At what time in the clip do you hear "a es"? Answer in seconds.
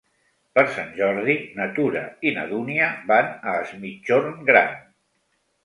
3.55-3.77